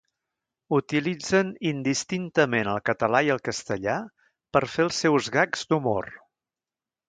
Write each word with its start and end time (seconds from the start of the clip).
Utilitzen 0.77 1.51
indistintament 1.71 2.71
el 2.73 2.81
català 2.91 3.23
i 3.27 3.31
el 3.35 3.43
castellà 3.51 4.01
per 4.57 4.65
fer 4.77 4.89
els 4.89 5.07
seus 5.07 5.33
gags 5.39 5.69
d'humor. 5.71 6.13